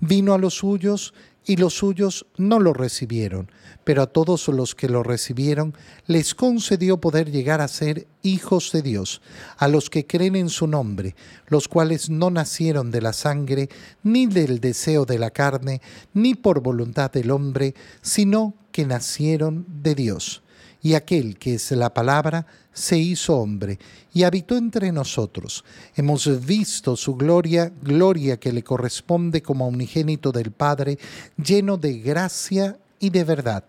Vino 0.00 0.34
a 0.34 0.38
los 0.38 0.54
suyos 0.54 1.14
y 1.46 1.56
los 1.56 1.74
suyos 1.74 2.26
no 2.36 2.60
lo 2.60 2.72
recibieron, 2.72 3.50
pero 3.84 4.02
a 4.02 4.06
todos 4.06 4.48
los 4.48 4.74
que 4.74 4.88
lo 4.88 5.02
recibieron 5.02 5.74
les 6.06 6.34
concedió 6.34 7.00
poder 7.00 7.30
llegar 7.30 7.60
a 7.60 7.68
ser 7.68 8.06
hijos 8.22 8.72
de 8.72 8.82
Dios, 8.82 9.22
a 9.56 9.66
los 9.66 9.90
que 9.90 10.06
creen 10.06 10.36
en 10.36 10.48
su 10.48 10.66
nombre, 10.66 11.16
los 11.48 11.66
cuales 11.66 12.10
no 12.10 12.30
nacieron 12.30 12.90
de 12.90 13.00
la 13.00 13.12
sangre, 13.12 13.68
ni 14.02 14.26
del 14.26 14.60
deseo 14.60 15.06
de 15.06 15.18
la 15.18 15.30
carne, 15.30 15.80
ni 16.12 16.34
por 16.34 16.60
voluntad 16.60 17.10
del 17.10 17.30
hombre, 17.30 17.74
sino 18.02 18.54
que 18.70 18.84
nacieron 18.84 19.66
de 19.82 19.94
Dios 19.94 20.42
y 20.82 20.94
aquel 20.94 21.38
que 21.38 21.54
es 21.54 21.70
la 21.72 21.92
palabra 21.92 22.46
se 22.72 22.98
hizo 22.98 23.36
hombre 23.36 23.78
y 24.12 24.22
habitó 24.22 24.56
entre 24.56 24.92
nosotros. 24.92 25.64
Hemos 25.94 26.46
visto 26.46 26.96
su 26.96 27.14
gloria, 27.16 27.72
gloria 27.82 28.38
que 28.38 28.52
le 28.52 28.62
corresponde 28.62 29.42
como 29.42 29.68
unigénito 29.68 30.32
del 30.32 30.52
Padre, 30.52 30.98
lleno 31.36 31.76
de 31.76 31.98
gracia 31.98 32.78
y 32.98 33.10
de 33.10 33.24
verdad. 33.24 33.64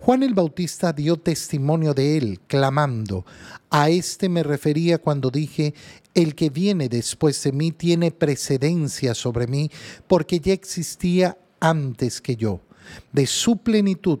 Juan 0.00 0.22
el 0.22 0.34
Bautista 0.34 0.92
dio 0.92 1.16
testimonio 1.16 1.94
de 1.94 2.16
él, 2.16 2.40
clamando, 2.46 3.24
a 3.70 3.88
este 3.88 4.28
me 4.28 4.42
refería 4.42 4.98
cuando 4.98 5.30
dije, 5.30 5.74
el 6.14 6.34
que 6.34 6.50
viene 6.50 6.88
después 6.88 7.42
de 7.42 7.52
mí 7.52 7.72
tiene 7.72 8.10
precedencia 8.10 9.14
sobre 9.14 9.46
mí, 9.46 9.70
porque 10.06 10.40
ya 10.40 10.52
existía 10.52 11.38
antes 11.58 12.20
que 12.20 12.36
yo. 12.36 12.60
De 13.12 13.26
su 13.26 13.56
plenitud 13.58 14.20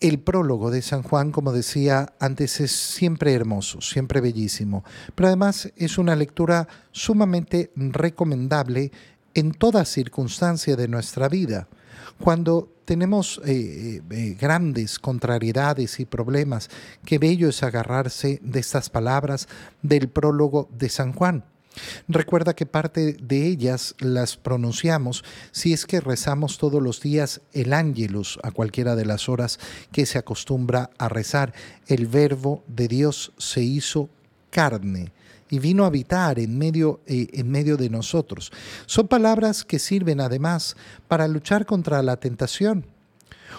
el 0.00 0.18
prólogo 0.18 0.70
de 0.70 0.82
San 0.82 1.02
Juan, 1.02 1.30
como 1.30 1.52
decía 1.52 2.14
antes, 2.18 2.60
es 2.60 2.72
siempre 2.72 3.34
hermoso, 3.34 3.80
siempre 3.80 4.20
bellísimo, 4.20 4.82
pero 5.14 5.28
además 5.28 5.70
es 5.76 5.98
una 5.98 6.16
lectura 6.16 6.66
sumamente 6.90 7.70
recomendable 7.76 8.92
en 9.34 9.52
toda 9.52 9.84
circunstancia 9.84 10.74
de 10.76 10.88
nuestra 10.88 11.28
vida. 11.28 11.68
Cuando 12.18 12.72
tenemos 12.84 13.40
eh, 13.44 14.02
eh, 14.10 14.36
grandes 14.40 14.98
contrariedades 14.98 16.00
y 16.00 16.06
problemas, 16.06 16.68
qué 17.04 17.18
bello 17.18 17.48
es 17.48 17.62
agarrarse 17.62 18.40
de 18.42 18.60
estas 18.60 18.90
palabras 18.90 19.48
del 19.82 20.08
prólogo 20.08 20.68
de 20.76 20.88
San 20.88 21.12
Juan. 21.12 21.44
Recuerda 22.08 22.54
que 22.54 22.66
parte 22.66 23.14
de 23.14 23.46
ellas 23.46 23.94
las 23.98 24.36
pronunciamos 24.36 25.24
si 25.52 25.72
es 25.72 25.86
que 25.86 26.00
rezamos 26.00 26.58
todos 26.58 26.82
los 26.82 27.00
días 27.00 27.40
el 27.52 27.72
ángelus 27.72 28.38
a 28.42 28.50
cualquiera 28.50 28.96
de 28.96 29.04
las 29.04 29.28
horas 29.28 29.58
que 29.92 30.06
se 30.06 30.18
acostumbra 30.18 30.90
a 30.98 31.08
rezar. 31.08 31.54
El 31.86 32.06
verbo 32.06 32.64
de 32.66 32.88
Dios 32.88 33.32
se 33.38 33.62
hizo 33.62 34.08
carne 34.50 35.12
y 35.48 35.58
vino 35.58 35.84
a 35.84 35.88
habitar 35.88 36.38
en 36.38 36.56
medio, 36.56 37.00
eh, 37.06 37.28
en 37.32 37.50
medio 37.50 37.76
de 37.76 37.90
nosotros. 37.90 38.52
Son 38.86 39.08
palabras 39.08 39.64
que 39.64 39.78
sirven 39.78 40.20
además 40.20 40.76
para 41.08 41.28
luchar 41.28 41.66
contra 41.66 42.02
la 42.02 42.16
tentación. 42.16 42.86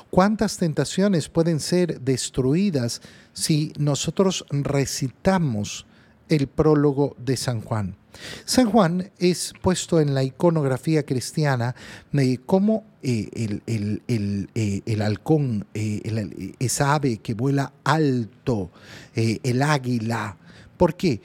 ¿Cuántas 0.10 0.58
tentaciones 0.58 1.30
pueden 1.30 1.60
ser 1.60 2.01
destruidas 2.01 3.01
si 3.34 3.74
nosotros 3.77 4.46
recitamos 4.50 5.86
el 6.31 6.47
prólogo 6.47 7.15
de 7.19 7.38
San 7.38 7.61
Juan? 7.61 7.95
San 8.45 8.69
Juan 8.69 9.11
es 9.19 9.53
puesto 9.61 10.00
en 10.00 10.13
la 10.13 10.23
iconografía 10.23 11.03
cristiana 11.05 11.75
como 12.45 12.83
eh, 13.01 13.29
eh, 13.67 14.81
el, 14.85 15.01
halcón, 15.01 15.65
eh, 15.73 16.53
esa 16.59 16.93
ave 16.95 17.17
que 17.17 17.33
vuela 17.33 17.73
alto, 17.83 18.71
el 19.15 19.61
águila. 19.61 20.38
¿Por 20.77 20.95
qué? 20.95 21.21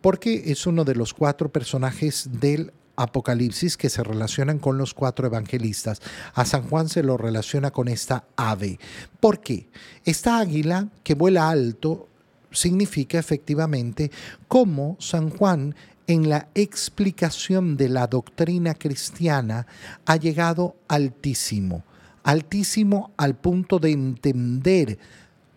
porque 0.00 0.44
es 0.46 0.66
uno 0.66 0.84
de 0.84 0.94
los 0.94 1.12
cuatro 1.12 1.50
personajes 1.50 2.30
del 2.40 2.72
Apocalipsis 2.96 3.76
que 3.76 3.90
se 3.90 4.02
relacionan 4.02 4.58
con 4.58 4.78
los 4.78 4.94
cuatro 4.94 5.26
evangelistas. 5.26 6.00
A 6.32 6.46
San 6.46 6.62
Juan 6.62 6.88
se 6.88 7.02
lo 7.02 7.18
relaciona 7.18 7.70
con 7.70 7.88
esta 7.88 8.24
ave. 8.36 8.78
¿Por 9.20 9.40
qué? 9.40 9.68
Esta 10.04 10.38
águila 10.38 10.88
que 11.02 11.14
vuela 11.14 11.50
alto 11.50 12.08
significa 12.54 13.18
efectivamente 13.18 14.10
cómo 14.48 14.96
San 14.98 15.30
Juan 15.30 15.74
en 16.06 16.28
la 16.28 16.48
explicación 16.54 17.76
de 17.76 17.88
la 17.88 18.06
doctrina 18.06 18.74
cristiana 18.74 19.66
ha 20.04 20.16
llegado 20.16 20.76
altísimo, 20.88 21.82
altísimo 22.22 23.12
al 23.16 23.36
punto 23.36 23.78
de 23.78 23.92
entender 23.92 24.98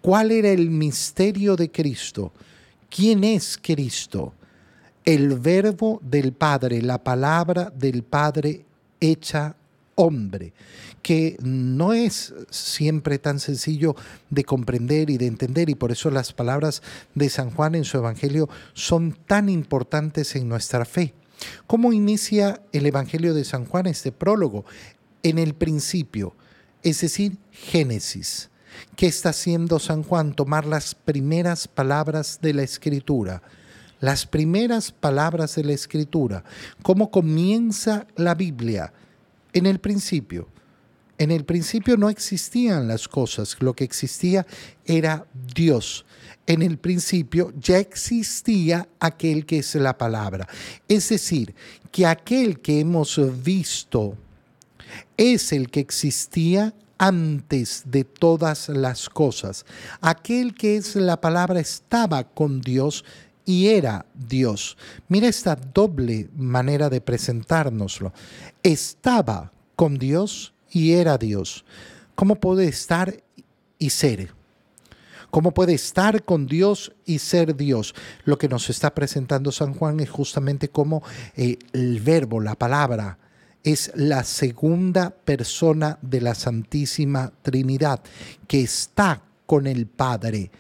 cuál 0.02 0.32
era 0.32 0.50
el 0.50 0.70
misterio 0.70 1.56
de 1.56 1.70
Cristo, 1.70 2.32
quién 2.90 3.24
es 3.26 3.60
Cristo, 3.62 4.34
el 5.04 5.38
verbo 5.40 6.00
del 6.02 6.32
Padre, 6.32 6.82
la 6.82 7.04
palabra 7.04 7.72
del 7.76 8.04
Padre 8.04 8.66
hecha 9.00 9.57
hombre, 9.98 10.54
que 11.02 11.38
no 11.42 11.92
es 11.92 12.34
siempre 12.50 13.18
tan 13.18 13.40
sencillo 13.40 13.96
de 14.30 14.44
comprender 14.44 15.10
y 15.10 15.18
de 15.18 15.26
entender, 15.26 15.70
y 15.70 15.76
por 15.76 15.92
eso 15.92 16.12
las 16.12 16.34
palabras 16.34 16.84
de 17.16 17.30
San 17.30 17.50
Juan 17.50 17.76
en 17.76 17.84
su 17.84 17.98
Evangelio 17.98 18.48
son 18.74 19.18
tan 19.26 19.50
importantes 19.50 20.36
en 20.36 20.48
nuestra 20.48 20.86
fe. 20.86 21.14
¿Cómo 21.66 21.94
inicia 21.94 22.62
el 22.72 22.86
Evangelio 22.86 23.34
de 23.34 23.44
San 23.44 23.66
Juan 23.66 23.88
este 23.88 24.12
prólogo? 24.12 24.66
En 25.24 25.40
el 25.40 25.56
principio, 25.56 26.36
es 26.84 27.02
decir, 27.02 27.38
Génesis. 27.52 28.50
¿Qué 28.96 29.08
está 29.08 29.30
haciendo 29.30 29.80
San 29.80 30.04
Juan? 30.04 30.34
Tomar 30.34 30.66
las 30.66 30.94
primeras 30.94 31.68
palabras 31.68 32.40
de 32.42 32.54
la 32.54 32.62
Escritura. 32.62 33.42
Las 34.00 34.28
primeras 34.28 34.92
palabras 34.92 35.56
de 35.56 35.64
la 35.64 35.74
Escritura. 35.74 36.44
¿Cómo 36.84 37.10
comienza 37.10 38.06
la 38.16 38.36
Biblia? 38.36 38.94
En 39.58 39.66
el 39.66 39.80
principio. 39.80 40.48
En 41.18 41.32
el 41.32 41.44
principio 41.44 41.98
no 41.98 42.10
existían 42.10 42.88
las 42.88 43.08
cosas, 43.08 43.58
lo 43.60 43.74
que 43.74 43.84
existía 43.84 44.46
era 44.86 45.26
Dios. 45.56 46.06
En 46.46 46.62
el 46.62 46.78
principio 46.78 47.52
ya 47.60 47.80
existía 47.80 48.88
aquel 49.00 49.48
que 49.48 49.60
es 49.60 49.74
la 49.76 49.98
palabra. 49.98 50.48
Es 50.88 51.10
decir, 51.10 51.56
que 51.92 52.06
aquel 52.06 52.60
que 52.60 52.80
hemos 52.80 53.20
visto 53.44 54.16
es 55.18 55.52
el 55.52 55.72
que 55.72 55.80
existía 55.80 56.76
antes 57.00 57.84
de 57.86 58.04
todas 58.04 58.70
las 58.70 59.10
cosas. 59.10 59.66
Aquel 60.02 60.54
que 60.54 60.78
es 60.78 60.96
la 60.96 61.20
palabra 61.20 61.60
estaba 61.60 62.24
con 62.24 62.62
Dios 62.62 63.04
y 63.48 63.70
era 63.70 64.06
Dios. 64.14 64.78
Mira 65.08 65.30
esta 65.30 65.56
doble 65.56 66.30
manera 66.36 66.90
de 66.90 67.00
presentárnoslo. 67.00 68.12
Estaba 68.62 69.54
con 69.78 69.98
Dios 69.98 70.54
y 70.70 70.92
era 70.92 71.18
Dios. 71.18 71.64
¿Cómo 72.14 72.36
puede 72.36 72.68
estar 72.68 73.24
y 73.80 73.90
ser? 73.90 74.34
¿Cómo 75.32 75.54
puede 75.54 75.74
estar 75.76 76.26
con 76.26 76.46
Dios 76.46 76.92
y 77.06 77.20
ser 77.20 77.56
Dios? 77.56 77.96
Lo 78.26 78.38
que 78.38 78.50
nos 78.50 78.70
está 78.70 78.94
presentando 78.94 79.54
San 79.54 79.74
Juan 79.74 80.02
es 80.02 80.10
justamente 80.10 80.68
como 80.68 81.02
eh, 81.38 81.58
el 81.72 82.02
verbo, 82.02 82.42
la 82.42 82.56
palabra, 82.56 83.18
es 83.64 83.94
la 83.96 84.26
segunda 84.26 85.12
persona 85.12 86.00
de 86.02 86.20
la 86.20 86.36
Santísima 86.36 87.32
Trinidad, 87.44 88.02
que 88.46 88.62
está 88.62 89.22
con 89.46 89.68
el 89.68 89.88
Padre, 89.88 90.52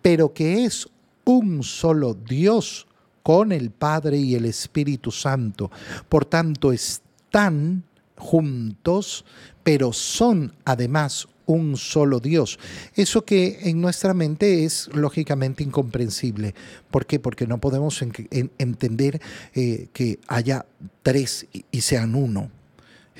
pero 0.00 0.32
que 0.32 0.64
es 0.64 0.88
un 1.24 1.62
solo 1.62 2.14
Dios 2.14 2.86
con 3.22 3.52
el 3.52 3.70
Padre 3.70 4.18
y 4.18 4.34
el 4.34 4.44
Espíritu 4.44 5.10
Santo. 5.10 5.70
Por 6.08 6.24
tanto, 6.24 6.72
están 6.72 7.84
juntos, 8.16 9.24
pero 9.62 9.92
son 9.92 10.54
además 10.64 11.28
un 11.46 11.76
solo 11.76 12.20
Dios. 12.20 12.58
Eso 12.94 13.24
que 13.24 13.58
en 13.62 13.80
nuestra 13.80 14.14
mente 14.14 14.64
es 14.64 14.88
lógicamente 14.94 15.64
incomprensible. 15.64 16.54
¿Por 16.90 17.06
qué? 17.06 17.18
Porque 17.18 17.46
no 17.46 17.58
podemos 17.58 18.02
entender 18.02 19.20
eh, 19.54 19.88
que 19.92 20.20
haya 20.28 20.66
tres 21.02 21.46
y 21.72 21.80
sean 21.80 22.14
uno. 22.14 22.50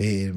Eh, 0.02 0.33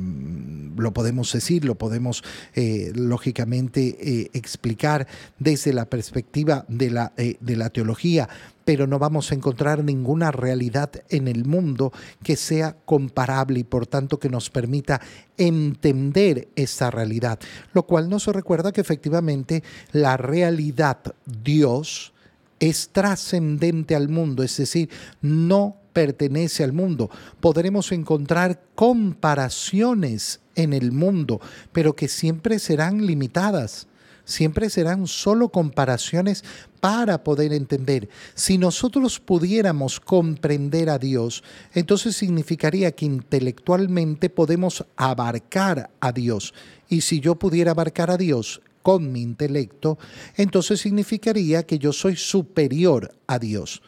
lo 0.76 0.92
podemos 0.92 1.32
decir, 1.32 1.64
lo 1.64 1.76
podemos 1.76 2.22
eh, 2.54 2.92
lógicamente 2.96 3.96
eh, 3.98 4.30
explicar 4.34 5.08
desde 5.40 5.72
la 5.72 5.86
perspectiva 5.86 6.66
de 6.68 6.90
la, 6.90 7.14
de 7.16 7.56
la 7.56 7.70
teología, 7.70 8.28
pero 8.66 8.88
no 8.88 9.00
vamos 9.00 9.32
a 9.32 9.36
encontrar 9.36 9.82
ninguna 9.82 10.32
realidad 10.32 10.92
en 11.08 11.30
el 11.30 11.46
mundo 11.46 11.94
que 12.24 12.36
sea 12.36 12.76
comparable 12.84 13.60
y 13.60 13.64
por 13.64 13.88
tanto 13.88 14.20
que 14.20 14.28
nos 14.28 14.50
permita 14.50 15.00
entender 15.38 16.50
esa 16.58 16.92
realidad. 16.92 17.40
Lo 17.74 17.84
cual 17.84 18.10
nos 18.10 18.28
recuerda 18.28 18.74
que 18.74 18.82
efectivamente 18.82 19.64
la 19.94 20.18
realidad 20.18 21.00
Dios 21.26 22.12
es 22.60 22.90
trascendente 22.92 23.96
al 23.96 24.10
mundo, 24.10 24.44
es 24.44 24.58
decir, 24.58 24.90
no 25.22 25.78
pertenece 25.94 26.64
al 26.64 26.74
mundo. 26.74 27.10
Podremos 27.40 27.92
encontrar 27.92 28.62
comparaciones 28.76 30.42
en 30.56 30.74
el 30.74 30.92
mundo, 30.92 31.40
pero 31.72 31.96
que 31.96 32.08
siempre 32.08 32.60
serán 32.60 33.06
limitadas. 33.06 33.88
Siempre 34.26 34.70
serán 34.70 35.06
solo 35.08 35.50
comparaciones 35.50 36.46
para 36.80 37.26
poder 37.26 37.52
entender. 37.52 38.08
Si 38.36 38.58
nosotros 38.58 39.20
pudiéramos 39.20 40.00
comprender 40.00 40.90
a 40.90 40.98
Dios, 40.98 41.44
entonces 41.74 42.16
significaría 42.16 42.92
que 42.94 43.06
intelectualmente 43.06 44.30
podemos 44.30 44.86
abarcar 44.96 45.90
a 46.00 46.14
Dios. 46.14 46.54
Y 46.88 47.02
si 47.02 47.20
yo 47.20 47.36
pudiera 47.36 47.72
abarcar 47.72 48.12
a 48.12 48.18
Dios 48.18 48.62
con 48.82 49.12
mi 49.12 49.22
intelecto, 49.22 49.98
entonces 50.38 50.80
significaría 50.80 51.64
que 51.64 51.78
yo 51.78 51.92
soy 51.92 52.16
superior 52.16 53.14
a 53.28 53.40
Dios 53.40 53.82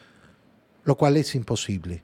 lo 0.85 0.95
cual 0.95 1.17
es 1.17 1.35
imposible. 1.35 2.03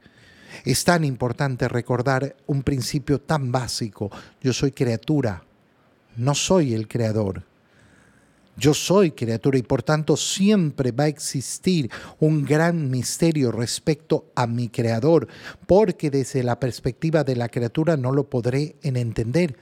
Es 0.66 0.84
tan 0.84 1.04
importante 1.06 1.68
recordar 1.68 2.36
un 2.48 2.64
principio 2.64 3.22
tan 3.22 3.52
básico. 3.52 4.12
Yo 4.42 4.52
soy 4.52 4.72
criatura, 4.72 5.44
no 6.18 6.36
soy 6.36 6.74
el 6.74 6.88
creador. 6.88 7.44
Yo 8.58 8.74
soy 8.74 9.12
criatura 9.12 9.58
y 9.58 9.64
por 9.64 9.82
tanto 9.82 10.18
siempre 10.18 10.92
va 10.92 11.06
a 11.06 11.08
existir 11.08 11.90
un 12.20 12.44
gran 12.44 12.92
misterio 12.92 13.52
respecto 13.52 14.26
a 14.36 14.46
mi 14.46 14.68
creador, 14.68 15.28
porque 15.66 16.12
desde 16.12 16.44
la 16.44 16.60
perspectiva 16.60 17.24
de 17.24 17.38
la 17.38 17.50
criatura 17.50 17.96
no 17.96 18.12
lo 18.12 18.30
podré 18.30 18.76
entender. 18.84 19.58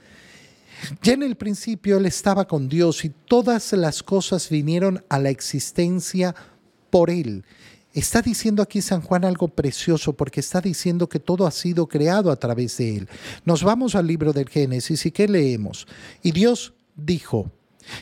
Ya 1.02 1.12
en 1.12 1.22
el 1.22 1.36
principio 1.36 1.98
él 1.98 2.06
estaba 2.06 2.46
con 2.46 2.68
Dios 2.68 3.04
y 3.04 3.10
todas 3.10 3.72
las 3.74 4.02
cosas 4.02 4.48
vinieron 4.48 5.04
a 5.08 5.18
la 5.18 5.30
existencia 5.30 6.34
por 6.90 7.10
él. 7.10 7.44
Está 7.92 8.22
diciendo 8.22 8.62
aquí 8.62 8.80
San 8.82 9.00
Juan 9.00 9.24
algo 9.24 9.48
precioso 9.48 10.12
porque 10.12 10.38
está 10.38 10.60
diciendo 10.60 11.08
que 11.08 11.18
todo 11.18 11.44
ha 11.44 11.50
sido 11.50 11.88
creado 11.88 12.30
a 12.30 12.36
través 12.36 12.76
de 12.76 12.98
él. 12.98 13.08
Nos 13.44 13.64
vamos 13.64 13.96
al 13.96 14.06
libro 14.06 14.32
del 14.32 14.48
Génesis 14.48 15.06
y 15.06 15.10
¿qué 15.10 15.26
leemos? 15.26 15.88
Y 16.22 16.30
Dios 16.30 16.72
dijo, 16.94 17.50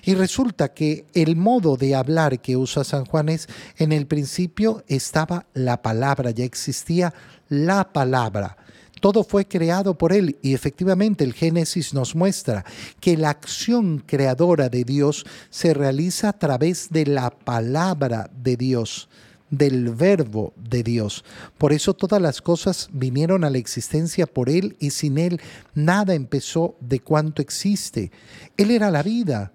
y 0.04 0.14
resulta 0.14 0.74
que 0.74 1.06
el 1.14 1.36
modo 1.36 1.78
de 1.78 1.94
hablar 1.94 2.40
que 2.40 2.58
usa 2.58 2.84
San 2.84 3.06
Juan 3.06 3.30
es, 3.30 3.48
en 3.78 3.92
el 3.92 4.06
principio 4.06 4.84
estaba 4.88 5.46
la 5.54 5.80
palabra, 5.80 6.32
ya 6.32 6.44
existía 6.44 7.14
la 7.48 7.90
palabra. 7.90 8.58
Todo 9.00 9.24
fue 9.24 9.46
creado 9.46 9.96
por 9.96 10.12
Él 10.12 10.36
y 10.42 10.52
efectivamente 10.52 11.24
el 11.24 11.32
Génesis 11.32 11.94
nos 11.94 12.14
muestra 12.14 12.64
que 13.00 13.16
la 13.16 13.30
acción 13.30 14.02
creadora 14.04 14.68
de 14.68 14.84
Dios 14.84 15.24
se 15.48 15.72
realiza 15.72 16.30
a 16.30 16.38
través 16.38 16.90
de 16.90 17.06
la 17.06 17.30
palabra 17.30 18.28
de 18.34 18.56
Dios 18.56 19.08
del 19.50 19.90
verbo 19.90 20.52
de 20.56 20.82
Dios. 20.82 21.24
Por 21.56 21.72
eso 21.72 21.94
todas 21.94 22.20
las 22.20 22.42
cosas 22.42 22.88
vinieron 22.92 23.44
a 23.44 23.50
la 23.50 23.58
existencia 23.58 24.26
por 24.26 24.50
Él 24.50 24.76
y 24.78 24.90
sin 24.90 25.18
Él 25.18 25.40
nada 25.74 26.14
empezó 26.14 26.76
de 26.80 27.00
cuanto 27.00 27.42
existe. 27.42 28.10
Él 28.56 28.70
era 28.70 28.90
la 28.90 29.02
vida. 29.02 29.52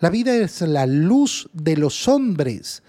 La 0.00 0.10
vida 0.10 0.34
es 0.36 0.60
la 0.60 0.86
luz 0.86 1.48
de 1.52 1.76
los 1.76 2.08
hombres. 2.08 2.82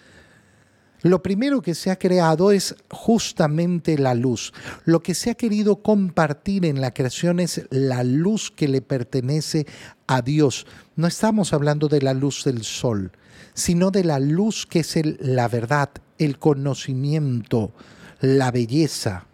Lo 1.08 1.24
primero 1.24 1.62
que 1.62 1.74
se 1.74 1.90
ha 1.90 1.98
creado 1.98 2.52
es 2.52 2.76
justamente 2.92 3.98
la 3.98 4.14
luz. 4.14 4.52
Lo 4.84 5.02
que 5.02 5.16
se 5.16 5.30
ha 5.30 5.36
querido 5.36 5.78
compartir 5.78 6.66
en 6.66 6.82
la 6.82 6.94
creación 6.94 7.40
es 7.40 7.66
la 7.70 8.04
luz 8.04 8.52
que 8.52 8.68
le 8.68 8.82
pertenece 8.82 9.66
a 10.06 10.22
Dios. 10.22 10.68
No 10.98 11.08
estamos 11.08 11.54
hablando 11.54 11.88
de 11.88 12.02
la 12.02 12.14
luz 12.14 12.44
del 12.44 12.64
sol, 12.66 13.14
sino 13.54 13.90
de 13.90 14.04
la 14.04 14.20
luz 14.20 14.66
que 14.66 14.80
es 14.82 15.00
la 15.22 15.48
verdad, 15.48 15.92
el 16.18 16.40
conocimiento, 16.40 17.72
la 18.20 18.52
belleza. 18.52 19.28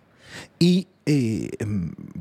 ¿Y 0.60 0.90
eh, 1.08 1.50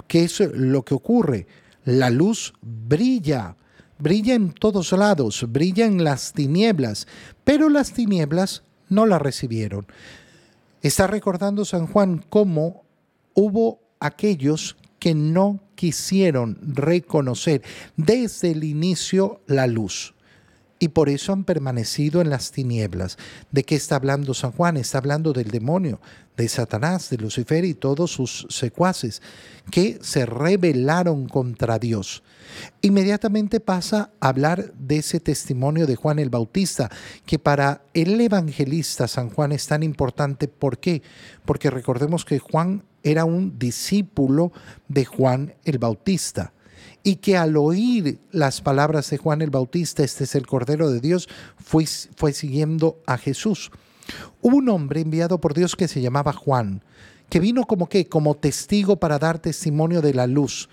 qué 0.08 0.24
es 0.24 0.40
lo 0.40 0.82
que 0.82 0.94
ocurre? 0.94 1.46
La 1.84 2.08
luz 2.08 2.54
brilla, 2.62 3.56
brilla 3.98 4.32
en 4.32 4.52
todos 4.52 4.92
lados, 4.92 5.44
brilla 5.46 5.84
en 5.84 6.04
las 6.04 6.32
tinieblas, 6.32 7.06
pero 7.44 7.68
las 7.68 7.92
tinieblas 7.92 8.62
no 8.92 9.06
la 9.06 9.18
recibieron. 9.18 9.86
Está 10.82 11.06
recordando 11.06 11.64
San 11.64 11.86
Juan 11.86 12.24
cómo 12.28 12.84
hubo 13.34 13.80
aquellos 14.00 14.76
que 14.98 15.14
no 15.14 15.60
quisieron 15.74 16.58
reconocer 16.62 17.62
desde 17.96 18.52
el 18.52 18.64
inicio 18.64 19.40
la 19.46 19.66
luz 19.66 20.14
y 20.82 20.88
por 20.88 21.08
eso 21.08 21.32
han 21.32 21.44
permanecido 21.44 22.20
en 22.20 22.28
las 22.28 22.50
tinieblas. 22.50 23.16
¿De 23.52 23.62
qué 23.62 23.76
está 23.76 23.94
hablando 23.94 24.34
San 24.34 24.50
Juan? 24.50 24.76
Está 24.76 24.98
hablando 24.98 25.32
del 25.32 25.52
demonio, 25.52 26.00
de 26.36 26.48
Satanás, 26.48 27.08
de 27.08 27.18
Lucifer 27.18 27.64
y 27.64 27.74
todos 27.74 28.10
sus 28.10 28.48
secuaces, 28.50 29.22
que 29.70 30.00
se 30.02 30.26
rebelaron 30.26 31.28
contra 31.28 31.78
Dios. 31.78 32.24
Inmediatamente 32.80 33.60
pasa 33.60 34.10
a 34.18 34.30
hablar 34.30 34.72
de 34.74 34.96
ese 34.96 35.20
testimonio 35.20 35.86
de 35.86 35.94
Juan 35.94 36.18
el 36.18 36.30
Bautista, 36.30 36.90
que 37.26 37.38
para 37.38 37.82
el 37.94 38.20
evangelista 38.20 39.06
San 39.06 39.30
Juan 39.30 39.52
es 39.52 39.68
tan 39.68 39.84
importante. 39.84 40.48
¿Por 40.48 40.78
qué? 40.78 41.02
Porque 41.44 41.70
recordemos 41.70 42.24
que 42.24 42.40
Juan 42.40 42.82
era 43.04 43.24
un 43.24 43.56
discípulo 43.56 44.50
de 44.88 45.04
Juan 45.04 45.54
el 45.64 45.78
Bautista 45.78 46.52
y 47.02 47.16
que 47.16 47.36
al 47.36 47.56
oír 47.56 48.20
las 48.30 48.60
palabras 48.60 49.10
de 49.10 49.18
Juan 49.18 49.42
el 49.42 49.50
Bautista, 49.50 50.04
este 50.04 50.24
es 50.24 50.34
el 50.34 50.46
Cordero 50.46 50.90
de 50.90 51.00
Dios, 51.00 51.28
fue, 51.56 51.86
fue 51.86 52.32
siguiendo 52.32 52.98
a 53.06 53.18
Jesús. 53.18 53.70
Hubo 54.40 54.56
un 54.56 54.68
hombre 54.68 55.00
enviado 55.00 55.40
por 55.40 55.54
Dios 55.54 55.76
que 55.76 55.88
se 55.88 56.00
llamaba 56.00 56.32
Juan, 56.32 56.82
que 57.28 57.40
vino 57.40 57.64
como 57.64 57.88
que, 57.88 58.06
como 58.06 58.36
testigo 58.36 58.96
para 58.96 59.18
dar 59.18 59.38
testimonio 59.38 60.02
de 60.02 60.14
la 60.14 60.26
luz. 60.26 60.68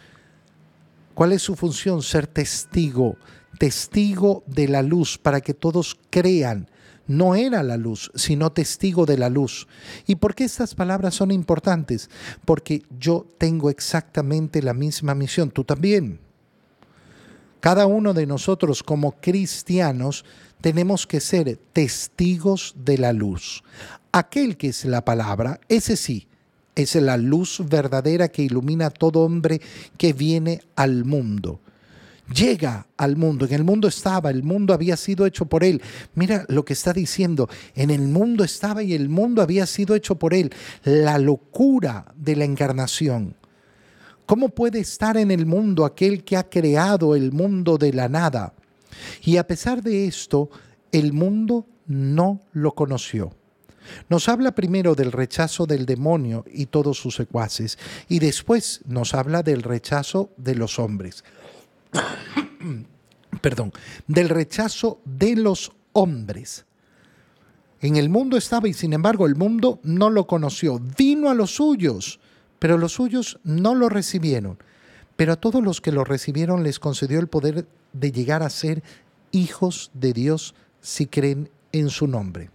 ¿Cuál 1.14 1.34
es 1.34 1.42
su 1.42 1.56
función? 1.56 2.02
Ser 2.02 2.28
testigo, 2.28 3.18
testigo 3.58 4.44
de 4.46 4.68
la 4.68 4.82
luz, 4.82 5.18
para 5.18 5.42
que 5.42 5.54
todos 5.54 5.98
crean 6.10 6.70
no 7.10 7.34
era 7.34 7.64
la 7.64 7.76
luz, 7.76 8.12
sino 8.14 8.52
testigo 8.52 9.08
de 9.08 9.18
la 9.18 9.30
luz. 9.30 9.68
¿Y 10.06 10.16
por 10.16 10.36
qué 10.36 10.44
estas 10.44 10.76
palabras 10.76 11.16
son 11.16 11.32
importantes? 11.32 12.08
Porque 12.46 12.84
yo 13.00 13.26
tengo 13.40 13.72
exactamente 13.72 14.62
la 14.62 14.76
misma 14.76 15.16
misión, 15.16 15.50
tú 15.50 15.64
también. 15.64 16.20
Cada 17.62 17.88
uno 17.88 18.14
de 18.14 18.28
nosotros 18.28 18.84
como 18.84 19.20
cristianos 19.20 20.24
tenemos 20.62 21.08
que 21.08 21.20
ser 21.20 21.58
testigos 21.74 22.76
de 22.78 23.00
la 23.00 23.12
luz. 23.12 23.64
Aquel 24.12 24.56
que 24.56 24.68
es 24.68 24.86
la 24.86 25.04
palabra, 25.04 25.60
ese 25.68 25.98
sí, 25.98 26.28
es 26.76 26.94
la 26.94 27.18
luz 27.18 27.64
verdadera 27.68 28.28
que 28.28 28.44
ilumina 28.44 28.86
a 28.86 28.92
todo 28.92 29.22
hombre 29.22 29.62
que 29.98 30.14
viene 30.14 30.62
al 30.76 31.06
mundo 31.06 31.60
llega 32.34 32.88
al 32.98 33.16
mundo. 33.16 33.46
En 33.46 33.54
el 33.54 33.64
mundo 33.64 33.88
estaba, 33.88 34.30
el 34.30 34.44
mundo 34.44 34.74
había 34.74 34.98
sido 34.98 35.26
hecho 35.26 35.46
por 35.46 35.64
él. 35.64 35.82
Mira 36.16 36.46
lo 36.48 36.66
que 36.66 36.74
está 36.74 36.94
diciendo, 36.94 37.50
en 37.76 37.90
el 37.90 38.02
mundo 38.02 38.44
estaba 38.44 38.84
y 38.84 38.94
el 38.94 39.10
mundo 39.10 39.42
había 39.42 39.66
sido 39.66 39.96
hecho 39.96 40.16
por 40.16 40.34
él. 40.34 40.52
La 40.84 41.18
locura 41.18 42.06
de 42.16 42.36
la 42.36 42.46
encarnación. 42.46 43.36
¿Cómo 44.26 44.50
puede 44.50 44.80
estar 44.80 45.18
en 45.18 45.32
el 45.32 45.46
mundo 45.46 45.86
aquel 45.86 46.24
que 46.24 46.38
ha 46.38 46.48
creado 46.48 47.16
el 47.16 47.32
mundo 47.32 47.78
de 47.78 47.94
la 47.94 48.08
nada? 48.08 48.54
Y 49.24 49.38
a 49.38 49.48
pesar 49.48 49.82
de 49.82 50.06
esto, 50.06 50.50
el 50.92 51.14
mundo 51.14 51.66
no 51.88 52.40
lo 52.54 52.74
conoció. 52.74 53.34
Nos 54.08 54.30
habla 54.30 54.54
primero 54.54 54.94
del 54.94 55.12
rechazo 55.12 55.66
del 55.66 55.88
demonio 55.88 56.46
y 56.52 56.68
todos 56.68 57.00
sus 57.00 57.16
secuaces, 57.16 57.80
y 58.08 58.20
después 58.20 58.82
nos 58.86 59.16
habla 59.16 59.42
del 59.42 59.64
rechazo 59.64 60.30
de 60.38 60.54
los 60.54 60.78
hombres. 60.78 61.24
perdón, 63.42 63.72
del 64.08 64.30
rechazo 64.30 65.02
de 65.06 65.36
los 65.36 65.72
hombres. 65.94 66.66
En 67.82 67.96
el 67.96 68.10
mundo 68.10 68.38
estaba 68.38 68.68
y 68.68 68.74
sin 68.74 68.94
embargo 68.94 69.26
el 69.26 69.36
mundo 69.36 69.80
no 69.84 70.10
lo 70.10 70.28
conoció. 70.28 70.80
Vino 70.98 71.30
a 71.30 71.34
los 71.34 71.56
suyos, 71.56 72.20
pero 72.60 72.78
los 72.78 72.94
suyos 72.94 73.40
no 73.44 73.74
lo 73.76 73.88
recibieron. 73.88 74.58
Pero 75.16 75.34
a 75.34 75.38
todos 75.38 75.64
los 75.64 75.82
que 75.82 75.92
lo 75.92 76.04
recibieron 76.04 76.64
les 76.64 76.80
concedió 76.80 77.20
el 77.20 77.28
poder 77.28 77.68
de 77.94 78.12
llegar 78.12 78.44
a 78.44 78.50
ser 78.50 78.84
hijos 79.32 79.92
de 79.94 80.14
Dios 80.14 80.56
si 80.82 81.08
creen 81.08 81.50
en 81.72 81.90
su 81.90 82.08
nombre. 82.08 82.50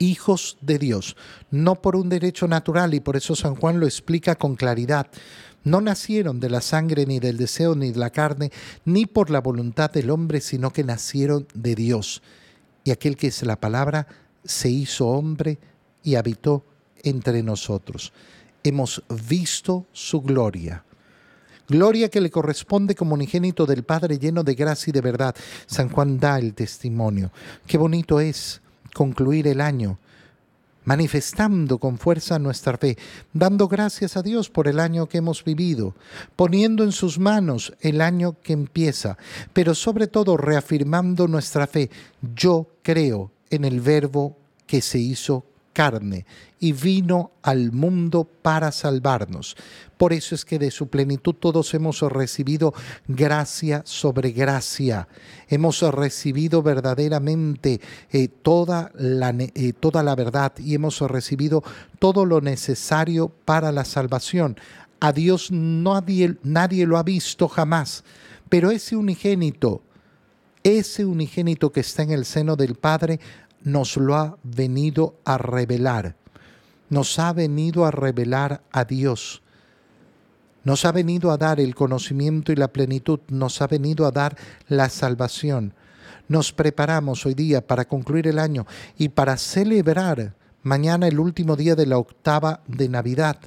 Hijos 0.00 0.58
de 0.60 0.80
Dios, 0.80 1.16
no 1.52 1.76
por 1.76 1.94
un 1.94 2.08
derecho 2.08 2.48
natural, 2.48 2.92
y 2.94 2.98
por 3.00 3.16
eso 3.16 3.36
San 3.36 3.54
Juan 3.54 3.78
lo 3.78 3.86
explica 3.86 4.34
con 4.34 4.56
claridad. 4.56 5.06
No 5.62 5.80
nacieron 5.80 6.40
de 6.40 6.50
la 6.50 6.60
sangre, 6.60 7.06
ni 7.06 7.20
del 7.20 7.36
deseo, 7.36 7.76
ni 7.76 7.92
de 7.92 7.98
la 8.00 8.10
carne, 8.10 8.50
ni 8.84 9.06
por 9.06 9.30
la 9.30 9.40
voluntad 9.40 9.92
del 9.92 10.10
hombre, 10.10 10.40
sino 10.40 10.72
que 10.72 10.82
nacieron 10.82 11.46
de 11.54 11.76
Dios. 11.76 12.20
Y 12.82 12.90
aquel 12.90 13.16
que 13.16 13.28
es 13.28 13.42
la 13.44 13.60
palabra 13.60 14.08
se 14.42 14.70
hizo 14.70 15.06
hombre 15.06 15.58
y 16.02 16.16
habitó 16.16 16.64
entre 17.04 17.44
nosotros. 17.44 18.12
Hemos 18.64 19.04
visto 19.08 19.86
su 19.92 20.20
gloria 20.20 20.82
Gloria 21.70 22.08
que 22.08 22.20
le 22.20 22.30
corresponde 22.30 22.96
como 22.96 23.14
unigénito 23.14 23.64
del 23.64 23.84
Padre 23.84 24.18
lleno 24.18 24.42
de 24.42 24.56
gracia 24.56 24.90
y 24.90 24.92
de 24.92 25.00
verdad. 25.00 25.36
San 25.66 25.88
Juan 25.88 26.18
da 26.18 26.36
el 26.36 26.52
testimonio. 26.52 27.30
Qué 27.64 27.78
bonito 27.78 28.18
es 28.18 28.60
concluir 28.94 29.46
el 29.46 29.60
año 29.60 29.98
manifestando 30.84 31.78
con 31.78 31.98
fuerza 31.98 32.38
nuestra 32.38 32.76
fe, 32.76 32.96
dando 33.32 33.68
gracias 33.68 34.16
a 34.16 34.22
Dios 34.22 34.50
por 34.50 34.66
el 34.66 34.80
año 34.80 35.08
que 35.08 35.18
hemos 35.18 35.44
vivido, 35.44 35.94
poniendo 36.36 36.84
en 36.84 36.92
sus 36.92 37.18
manos 37.18 37.72
el 37.80 38.00
año 38.00 38.36
que 38.42 38.52
empieza, 38.52 39.18
pero 39.52 39.74
sobre 39.74 40.06
todo 40.06 40.36
reafirmando 40.36 41.28
nuestra 41.28 41.66
fe. 41.66 41.90
Yo 42.34 42.66
creo 42.82 43.30
en 43.50 43.64
el 43.64 43.80
verbo 43.80 44.36
que 44.66 44.80
se 44.80 44.98
hizo 44.98 45.44
carne 45.72 46.26
y 46.58 46.72
vino 46.72 47.32
al 47.42 47.72
mundo 47.72 48.24
para 48.24 48.72
salvarnos. 48.72 49.56
Por 49.96 50.12
eso 50.12 50.34
es 50.34 50.44
que 50.44 50.58
de 50.58 50.70
su 50.70 50.88
plenitud 50.88 51.34
todos 51.34 51.74
hemos 51.74 52.00
recibido 52.00 52.72
gracia 53.06 53.82
sobre 53.84 54.30
gracia. 54.30 55.08
Hemos 55.48 55.82
recibido 55.82 56.62
verdaderamente 56.62 57.80
eh, 58.10 58.28
toda, 58.28 58.90
la, 58.94 59.30
eh, 59.30 59.72
toda 59.78 60.02
la 60.02 60.14
verdad 60.14 60.52
y 60.58 60.74
hemos 60.74 61.00
recibido 61.00 61.62
todo 61.98 62.24
lo 62.24 62.40
necesario 62.40 63.28
para 63.28 63.72
la 63.72 63.84
salvación. 63.84 64.56
A 65.00 65.12
Dios 65.12 65.50
nadie, 65.50 66.36
nadie 66.42 66.86
lo 66.86 66.98
ha 66.98 67.02
visto 67.02 67.48
jamás, 67.48 68.04
pero 68.50 68.70
ese 68.70 68.96
unigénito, 68.96 69.82
ese 70.62 71.06
unigénito 71.06 71.72
que 71.72 71.80
está 71.80 72.02
en 72.02 72.10
el 72.10 72.26
seno 72.26 72.54
del 72.54 72.74
Padre, 72.74 73.18
nos 73.62 73.96
lo 73.96 74.16
ha 74.16 74.38
venido 74.42 75.16
a 75.24 75.38
revelar. 75.38 76.16
Nos 76.88 77.18
ha 77.18 77.32
venido 77.32 77.84
a 77.84 77.90
revelar 77.90 78.62
a 78.72 78.84
Dios. 78.84 79.42
Nos 80.64 80.84
ha 80.84 80.92
venido 80.92 81.30
a 81.30 81.38
dar 81.38 81.60
el 81.60 81.74
conocimiento 81.74 82.52
y 82.52 82.56
la 82.56 82.68
plenitud. 82.68 83.20
Nos 83.28 83.62
ha 83.62 83.66
venido 83.66 84.06
a 84.06 84.10
dar 84.10 84.36
la 84.68 84.88
salvación. 84.88 85.74
Nos 86.28 86.52
preparamos 86.52 87.26
hoy 87.26 87.34
día 87.34 87.66
para 87.66 87.86
concluir 87.86 88.28
el 88.28 88.38
año 88.38 88.66
y 88.98 89.08
para 89.08 89.36
celebrar 89.36 90.34
mañana 90.62 91.08
el 91.08 91.18
último 91.18 91.56
día 91.56 91.74
de 91.74 91.86
la 91.86 91.98
octava 91.98 92.60
de 92.66 92.88
Navidad 92.88 93.38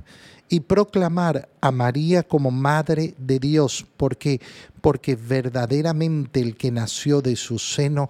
y 0.49 0.60
proclamar 0.60 1.49
a 1.62 1.71
María 1.71 2.23
como 2.23 2.52
Madre 2.52 3.15
de 3.17 3.39
Dios. 3.39 3.86
¿Por 3.97 4.17
qué? 4.17 4.41
Porque 4.82 5.15
verdaderamente 5.15 6.41
el 6.41 6.56
que 6.56 6.71
nació 6.71 7.21
de 7.21 7.36
su 7.36 7.58
seno 7.58 8.10